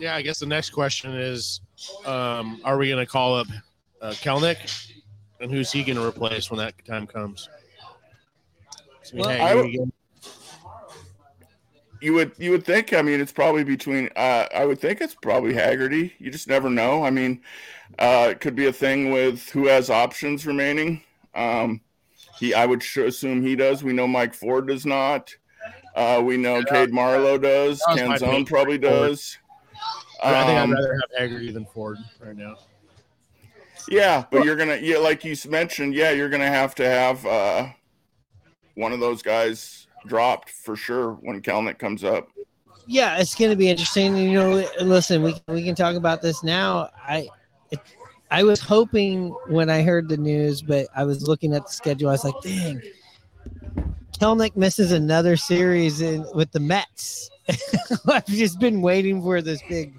[0.00, 1.60] Yeah, I guess the next question is,
[2.06, 3.46] um, are we going to call up
[4.00, 4.90] uh, Kelenic,
[5.40, 7.48] and who's he going to replace when that time comes?
[9.02, 9.52] So, Well, I
[12.00, 12.94] you would- You would think.
[12.94, 14.08] I mean, it's probably between.
[14.16, 16.14] Uh, I would think it's probably Haggerty.
[16.18, 17.04] You just never know.
[17.04, 17.42] I mean,
[17.98, 21.02] uh, it could be a thing with who has options remaining.
[21.34, 21.82] Um,
[22.38, 23.84] he, I would sure assume he does.
[23.84, 25.34] We know Mike Ford does not.
[25.94, 27.82] Uh, we know Cade Marlowe does.
[27.90, 29.36] Canzone probably does.
[30.22, 32.56] I think I'd Um, rather have Haggerty than Ford right now.
[33.88, 37.68] Yeah, but you're gonna yeah, like you mentioned, yeah, you're gonna have to have uh
[38.74, 42.28] one of those guys dropped for sure when Kelenic comes up.
[42.86, 44.16] yeah, it's going to be interesting.
[44.16, 46.88] You know, listen, we we can talk about this now.
[47.06, 47.28] I
[47.70, 47.80] it,
[48.30, 52.08] I was hoping when I heard the news, but I was looking at the schedule.
[52.10, 52.80] I was like, dang,
[54.18, 57.30] Kelenic misses another series in with the Mets.
[58.06, 59.98] I've just been waiting for this big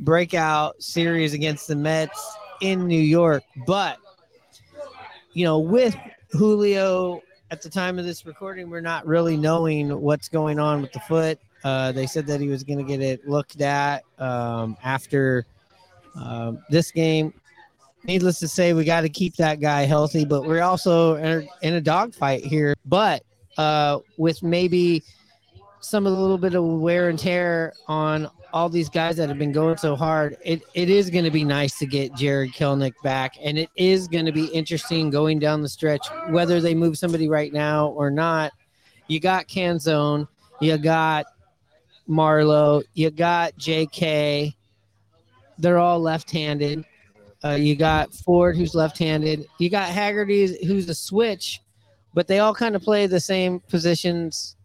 [0.00, 3.98] breakout series against the Mets in New York, but
[5.32, 5.96] you know, with
[6.32, 10.92] Julio at the time of this recording, we're not really knowing what's going on with
[10.92, 11.38] the foot.
[11.62, 15.46] Uh, they said that he was going to get it looked at um, after
[16.16, 17.32] um, this game.
[18.04, 21.66] Needless to say, we got to keep that guy healthy, but we're also in a,
[21.66, 22.74] in a dogfight here.
[22.86, 23.22] But
[23.58, 25.02] uh, with maybe
[25.80, 29.38] some of the little bit of wear and tear on all these guys that have
[29.38, 32.92] been going so hard, it, it is going to be nice to get Jared Kelenic
[33.02, 33.34] back.
[33.42, 37.28] And it is going to be interesting going down the stretch, whether they move somebody
[37.28, 38.52] right now or not.
[39.08, 40.28] You got Canzone,
[40.60, 41.26] you got
[42.06, 44.54] Marlowe, you got JK.
[45.58, 46.84] They're all left handed.
[47.42, 49.46] Uh, you got Ford, who's left handed.
[49.58, 51.60] You got Haggerty, who's a switch,
[52.12, 54.56] but they all kind of play the same positions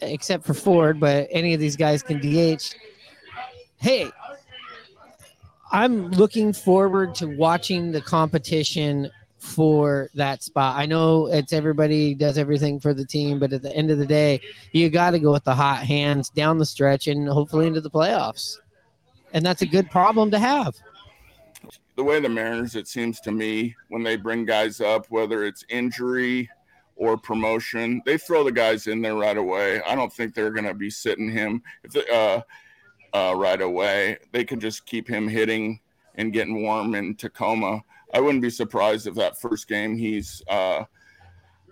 [0.00, 2.74] except for Ford, but any of these guys can DH.
[3.76, 4.10] Hey,
[5.72, 10.76] I'm looking forward to watching the competition for that spot.
[10.76, 14.06] I know it's everybody does everything for the team, but at the end of the
[14.06, 14.40] day,
[14.72, 17.90] you got to go with the hot hands down the stretch and hopefully into the
[17.90, 18.56] playoffs.
[19.32, 20.74] And that's a good problem to have.
[21.96, 25.64] The way the Mariners, it seems to me, when they bring guys up, whether it's
[25.68, 26.48] injury
[26.96, 29.82] or promotion, they throw the guys in there right away.
[29.82, 32.40] I don't think they're going to be sitting him if they, uh,
[33.12, 34.18] uh, right away.
[34.32, 35.80] They can just keep him hitting
[36.16, 37.80] and getting warm in Tacoma.
[38.12, 40.84] I wouldn't be surprised if that first game he's uh,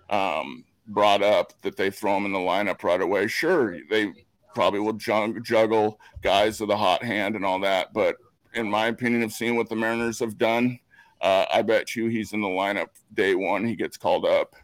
[0.09, 3.27] um, brought up that they throw him in the lineup right away.
[3.27, 4.11] Sure, they
[4.53, 8.17] probably will jug- juggle guys with a hot hand and all that, but
[8.53, 10.79] in my opinion, of seeing what the Mariners have done,
[11.21, 13.65] uh, I bet you he's in the lineup day one.
[13.65, 14.55] He gets called up.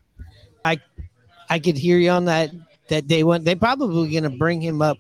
[0.65, 0.79] I
[1.49, 2.51] I could hear you on that
[2.89, 3.43] that day one.
[3.43, 4.97] They probably going to bring him up,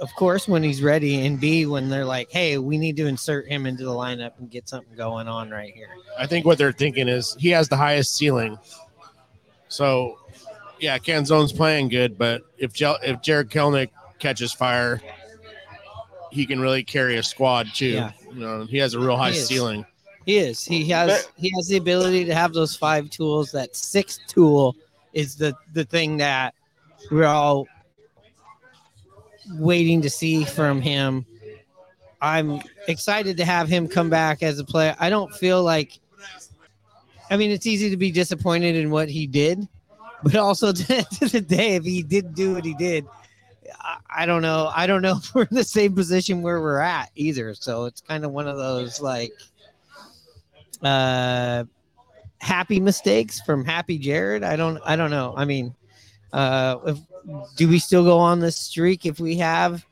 [0.00, 3.46] of course, when he's ready, and B when they're like, "Hey, we need to insert
[3.46, 6.72] him into the lineup and get something going on right here." I think what they're
[6.72, 8.58] thinking is he has the highest ceiling.
[9.68, 10.18] So,
[10.80, 15.00] yeah, Canzone's playing good, but if if Jared Kelenic catches fire,
[16.30, 17.86] he can really carry a squad too.
[17.86, 18.12] Yeah.
[18.32, 19.84] You know, he has a real high ceiling.
[20.30, 20.64] He is.
[20.64, 21.28] He has.
[21.36, 23.50] He has the ability to have those five tools.
[23.50, 24.76] That sixth tool
[25.12, 26.54] is the the thing that
[27.10, 27.66] we're all
[29.54, 31.26] waiting to see from him.
[32.22, 34.94] I'm excited to have him come back as a player.
[35.00, 35.98] I don't feel like.
[37.28, 39.66] I mean, it's easy to be disappointed in what he did,
[40.22, 43.04] but also to, the end of the day, if he did do what he did,
[43.80, 44.70] I, I don't know.
[44.72, 47.52] I don't know if we're in the same position where we're at either.
[47.54, 49.32] So it's kind of one of those like
[50.82, 51.64] uh
[52.38, 54.42] happy mistakes from happy jared?
[54.42, 55.34] I don't i don't know.
[55.36, 55.74] I mean
[56.32, 56.98] uh if,
[57.56, 59.84] do we still go on this streak if we have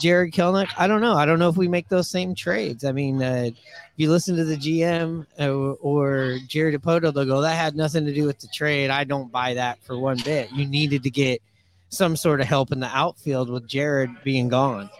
[0.00, 0.68] jared Kelenic?
[0.76, 1.14] I don't know.
[1.14, 2.84] I don't know if we make those same trades.
[2.84, 3.54] I mean uh, if
[3.96, 8.12] you listen to the gm or, or jared Dipoto, they'll go that had nothing to
[8.12, 8.90] do with the trade.
[8.90, 10.52] I don't buy that for one bit.
[10.52, 11.40] You needed to get
[11.88, 14.90] some sort of help in the outfield with jared being gone.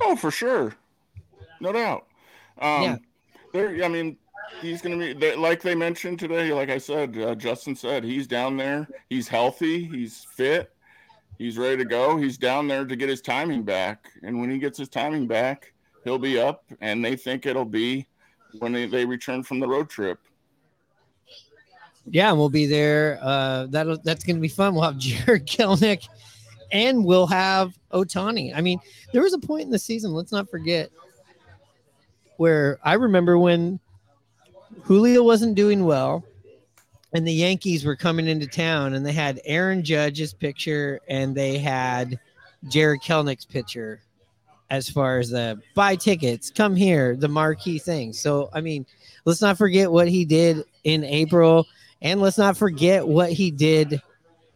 [0.00, 0.74] Oh, for sure,
[1.60, 2.06] no doubt.
[2.60, 2.96] Um, Yeah.
[3.52, 4.16] There, I mean,
[4.60, 6.52] he's going to be like they mentioned today.
[6.52, 8.88] Like I said, uh, Justin said he's down there.
[9.08, 9.86] He's healthy.
[9.86, 10.72] He's fit.
[11.38, 12.16] He's ready to go.
[12.16, 14.10] He's down there to get his timing back.
[14.22, 15.72] And when he gets his timing back,
[16.04, 16.64] he'll be up.
[16.80, 18.06] And they think it'll be
[18.58, 20.18] when they, they return from the road trip.
[22.10, 23.18] Yeah, we'll be there.
[23.22, 24.74] Uh, that'll that's going to be fun.
[24.74, 26.08] We'll have Jared Kelenic,
[26.72, 28.56] and we'll have Ohtani.
[28.56, 28.80] I mean,
[29.12, 30.12] there was a point in the season.
[30.12, 30.90] Let's not forget
[32.38, 33.78] where I remember when
[34.84, 36.24] Julio wasn't doing well,
[37.12, 41.58] and the Yankees were coming into town, and they had Aaron Judge's picture and they
[41.58, 42.18] had
[42.68, 44.00] Jared Kelenic's picture
[44.70, 48.12] as far as the buy tickets, come here, the marquee thing.
[48.12, 48.86] So I mean,
[49.24, 51.66] let's not forget what he did in April,
[52.02, 54.00] and let's not forget what he did,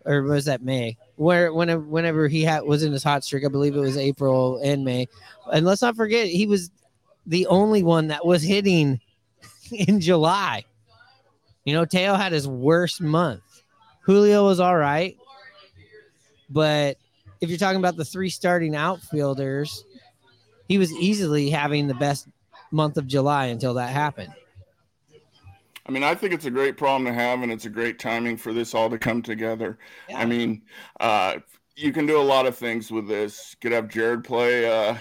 [0.05, 0.97] or was that May?
[1.17, 4.59] Where whenever whenever he had was in his hot streak, I believe it was April
[4.63, 5.09] and May,
[5.53, 6.71] and let's not forget he was
[7.27, 9.01] the only one that was hitting
[9.73, 10.65] in July.
[11.65, 13.43] You know, Teo had his worst month.
[14.03, 15.17] Julio was all right,
[16.51, 16.97] but
[17.41, 19.85] if you're talking about the three starting outfielders,
[20.69, 22.27] he was easily having the best
[22.73, 24.33] month of July until that happened.
[25.87, 28.37] I mean, I think it's a great problem to have, and it's a great timing
[28.37, 29.79] for this all to come together.
[30.09, 30.21] Yeah.
[30.21, 30.63] I mean,
[31.01, 31.39] uh,
[31.77, 33.53] you can do a lot of things with this.
[33.53, 34.97] You could have Jared play uh,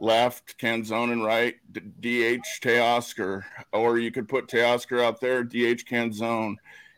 [0.00, 6.56] left, Canzone and right, DH Teoscar, or you could put Teoscar out there, DH Canzone.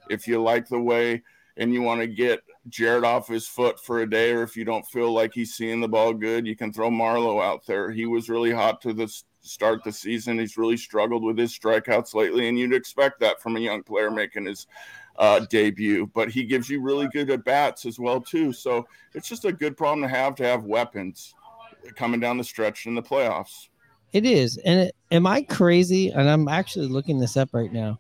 [0.09, 1.23] If you like the way
[1.57, 4.65] and you want to get Jared off his foot for a day, or if you
[4.65, 7.91] don't feel like he's seeing the ball good, you can throw Marlowe out there.
[7.91, 10.39] He was really hot to the start the season.
[10.39, 14.11] He's really struggled with his strikeouts lately, and you'd expect that from a young player
[14.11, 14.67] making his
[15.17, 16.09] uh, debut.
[16.15, 18.53] But he gives you really good at bats as well too.
[18.53, 21.35] So it's just a good problem to have to have weapons
[21.97, 23.69] coming down the stretch in the playoffs.
[24.13, 26.11] It is, and it, am I crazy?
[26.11, 27.99] And I'm actually looking this up right now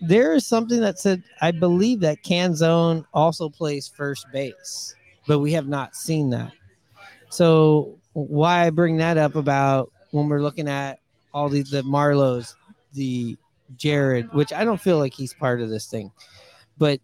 [0.00, 4.94] there is something that said I believe that Canzone also plays first base,
[5.26, 6.52] but we have not seen that.
[7.30, 11.00] So why I bring that up about when we're looking at
[11.32, 12.54] all these the Marlows,
[12.92, 13.36] the
[13.76, 16.12] Jared, which I don't feel like he's part of this thing,
[16.78, 17.00] but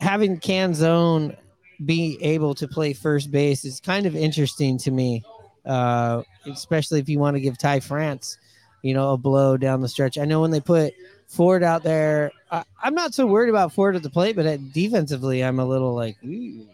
[0.00, 1.36] having Canzone
[1.84, 5.22] be able to play first base is kind of interesting to me,
[5.64, 8.38] uh, especially if you want to give Ty France,
[8.82, 10.18] you know, a blow down the stretch.
[10.18, 10.94] I know when they put
[11.28, 12.32] Ford out there.
[12.50, 15.64] I, am not so worried about Ford at the plate, but at defensively, I'm a
[15.64, 16.68] little like, Ooh.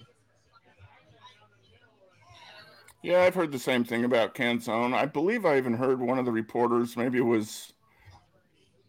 [3.02, 4.92] Yeah, I've heard the same thing about Canzone.
[4.92, 7.72] I believe I even heard one of the reporters, maybe it was,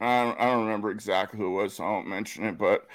[0.01, 2.87] I don't, I don't remember exactly who it was, so I won't mention it, but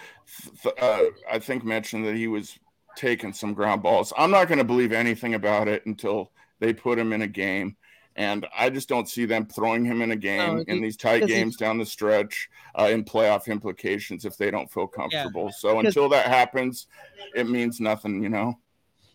[0.79, 2.59] uh, I think mentioned that he was
[2.97, 4.13] taking some ground balls.
[4.17, 7.77] I'm not going to believe anything about it until they put him in a game.
[8.17, 11.57] And I just don't see them throwing him in a game in these tight games
[11.57, 15.45] down the stretch uh, in playoff implications if they don't feel comfortable.
[15.45, 15.51] Yeah.
[15.51, 16.87] So until that happens,
[17.35, 18.59] it means nothing, you know?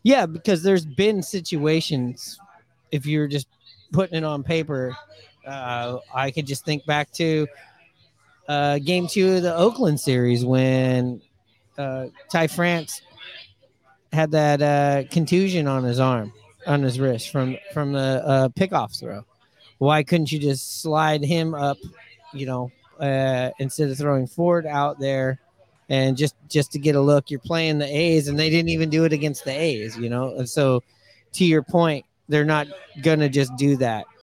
[0.03, 2.39] Yeah, because there's been situations,
[2.91, 3.47] if you're just
[3.91, 4.95] putting it on paper,
[5.47, 7.47] uh, I could just think back to
[8.47, 11.21] uh, game two of the Oakland series when
[11.77, 13.01] uh, Ty France
[14.11, 16.33] had that uh, contusion on his arm
[16.67, 19.25] on his wrist from from the uh, pickoff throw.
[19.77, 21.77] Why couldn't you just slide him up,
[22.33, 25.39] you know, uh, instead of throwing Ford out there,
[25.89, 27.31] and just just to get a look?
[27.31, 30.35] You're playing the A's, and they didn't even do it against the A's, you know.
[30.35, 30.83] And so,
[31.33, 32.67] to your point, they're not
[33.01, 34.05] gonna just do that.